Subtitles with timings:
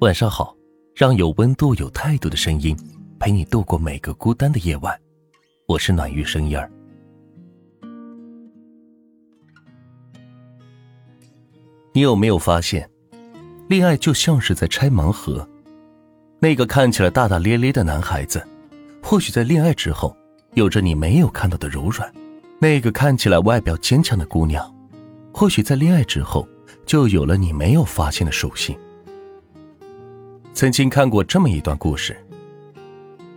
[0.00, 0.54] 晚上好，
[0.92, 2.76] 让有温度、有态度的声音
[3.18, 4.92] 陪你度过每个孤单的夜晚。
[5.66, 6.68] 我是暖玉声音儿。
[11.92, 12.90] 你有没有发现，
[13.68, 15.48] 恋爱就像是在拆盲盒？
[16.40, 18.44] 那个看起来大大咧咧的男孩子，
[19.00, 20.14] 或许在恋爱之后，
[20.54, 22.10] 有着你没有看到的柔软；
[22.58, 24.74] 那个看起来外表坚强的姑娘，
[25.32, 26.46] 或许在恋爱之后，
[26.84, 28.76] 就有了你没有发现的属性。
[30.54, 32.16] 曾经看过这么一段故事。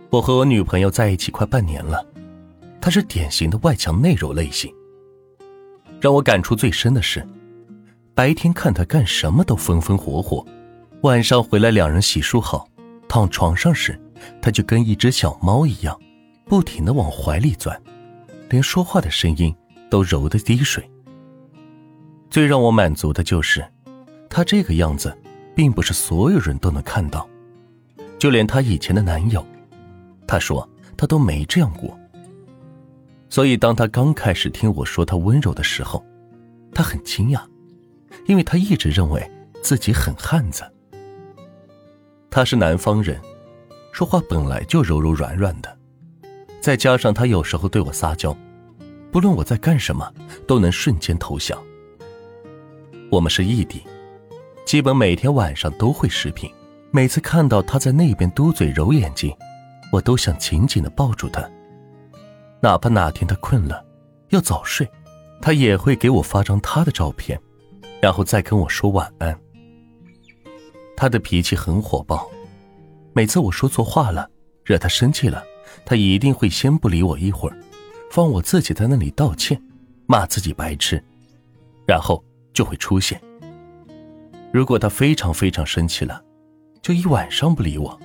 [0.08, 2.06] 我和我女朋友在一起快半年了，
[2.80, 4.72] 她是典型的外强内柔类型。
[6.00, 7.26] 让我感触最深的是，
[8.14, 10.46] 白天看她干什么都风风火火，
[11.02, 12.68] 晚上回来两人洗漱好，
[13.08, 14.00] 躺床上时，
[14.40, 15.98] 她就跟一只小猫一样，
[16.44, 17.76] 不停的往怀里钻，
[18.48, 19.52] 连说话的声音
[19.90, 20.88] 都柔得滴水。
[22.30, 23.66] 最让我满足的就是，
[24.30, 25.12] 她这个样子。
[25.58, 27.28] 并不是所有人都能看到，
[28.16, 29.44] 就连她以前的男友，
[30.24, 31.98] 她说她都没这样过。
[33.28, 36.06] 所以，当她刚开始听我说她温柔的时候，
[36.72, 37.42] 她很惊讶，
[38.26, 39.28] 因为她一直认为
[39.60, 40.62] 自己很汉子。
[42.30, 43.20] 他是南方人，
[43.90, 45.76] 说话本来就柔柔软软的，
[46.60, 48.32] 再加上他有时候对我撒娇，
[49.10, 50.08] 不论我在干什么，
[50.46, 51.60] 都能瞬间投降。
[53.10, 53.82] 我们是异地。
[54.68, 56.52] 基本每天晚上都会视频，
[56.90, 59.34] 每次看到他在那边嘟嘴揉眼睛，
[59.90, 61.42] 我都想紧紧的抱住他。
[62.60, 63.82] 哪怕哪天他困了，
[64.28, 64.86] 要早睡，
[65.40, 67.40] 他也会给我发张他的照片，
[68.02, 69.34] 然后再跟我说晚安。
[70.98, 72.28] 他的脾气很火爆，
[73.14, 74.28] 每次我说错话了，
[74.66, 75.42] 惹他生气了，
[75.86, 77.56] 他一定会先不理我一会儿，
[78.10, 79.58] 放我自己在那里道歉，
[80.04, 81.02] 骂自己白痴，
[81.86, 83.18] 然后就会出现。
[84.50, 86.22] 如果他非常非常生气了，
[86.80, 88.00] 就一晚上不理我，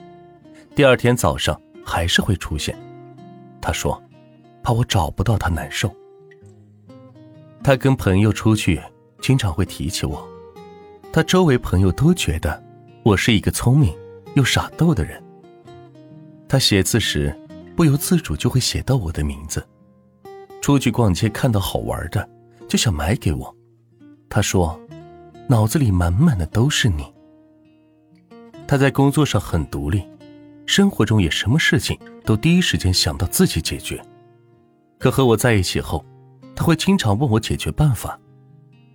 [0.76, 2.78] 第二天早上还是会出现。
[3.62, 4.02] 他说，
[4.62, 5.90] 怕我找不到他难受。
[7.64, 8.82] 他跟朋友出去，
[9.22, 10.28] 经常会提起我，
[11.14, 12.62] 他周围朋友都觉得
[13.04, 13.96] 我是一个聪明
[14.36, 15.24] 又傻逗的人。
[16.50, 17.34] 他写字时
[17.74, 19.66] 不由自主就会写到我的名字。
[20.62, 22.30] 出去逛街看到好玩的，
[22.68, 23.56] 就想买给我。
[24.28, 24.78] 他说。
[25.48, 27.06] 脑子里满满的都是你。
[28.68, 30.04] 他在工作上很独立，
[30.66, 34.02] 生活中也什么事情都第一时间想到自己解决。
[34.98, 36.04] 可和我在一起后，
[36.56, 38.18] 他会经常问我解决办法。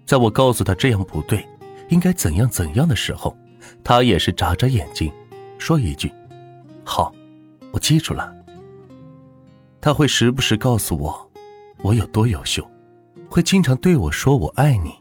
[0.07, 1.47] 在我告诉他这样不对，
[1.91, 3.37] 应该怎样怎样的时候，
[3.85, 5.13] 他也是眨眨眼睛，
[5.59, 6.11] 说一句
[6.83, 7.13] ：“好，
[7.73, 8.35] 我记住了。”
[9.81, 11.31] 他会时不时告诉我
[11.83, 12.69] 我有多优秀，
[13.29, 14.95] 会经常对我说“我爱你”。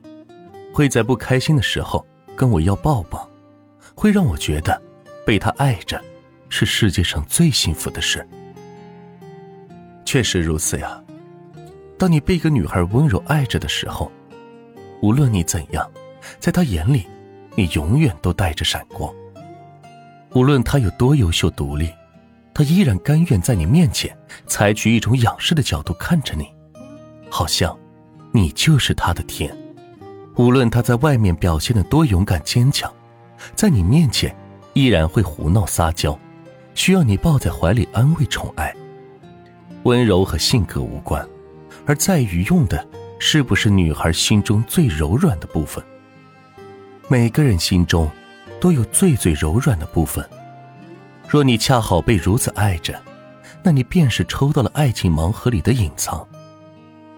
[0.73, 2.05] 会在不开心的时候
[2.35, 3.29] 跟我要抱抱，
[3.95, 4.79] 会让我觉得
[5.25, 6.01] 被他爱着
[6.49, 8.27] 是世界上最幸福的事。
[10.05, 11.01] 确实如此呀。
[11.97, 14.11] 当你被一个女孩温柔爱着的时候，
[15.01, 15.89] 无论你怎样，
[16.39, 17.07] 在她眼里，
[17.55, 19.11] 你永远都带着闪光。
[20.35, 21.89] 无论她有多优秀独立，
[22.53, 26.47] 她依然甘愿在你面前采取一种仰视的角度看着你，
[27.31, 27.75] 好像
[28.31, 29.51] 你就是她的天。
[30.37, 32.91] 无论他在外面表现的多勇敢坚强，
[33.55, 34.35] 在你面前
[34.73, 36.17] 依然会胡闹撒娇，
[36.75, 38.73] 需要你抱在怀里安慰宠爱。
[39.83, 41.27] 温柔和性格无关，
[41.87, 42.87] 而在于用的
[43.17, 45.83] 是不是女孩心中最柔软的部分。
[47.07, 48.07] 每个人心中
[48.61, 50.23] 都有最最柔软的部分，
[51.27, 53.01] 若你恰好被如此爱着，
[53.63, 56.27] 那你便是抽到了爱情盲盒里的隐藏，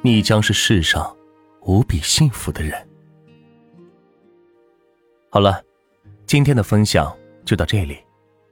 [0.02, 1.14] 你将是世上
[1.64, 2.89] 无比幸福的人。
[5.32, 5.62] 好了，
[6.26, 8.00] 今天的分享就到这里，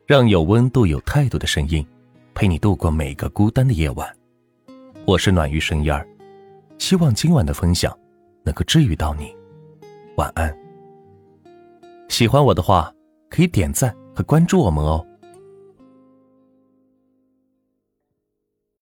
[0.06, 1.84] 让有温度、有态度的声音
[2.36, 4.08] 陪你度过每个孤单的夜晚。
[5.04, 6.08] 我是暖玉声音儿，
[6.78, 7.98] 希望今晚的分享
[8.44, 9.36] 能够治愈到你。
[10.18, 10.56] 晚安。
[12.10, 12.94] 喜欢我的话，
[13.28, 15.04] 可以点赞和关注我们哦。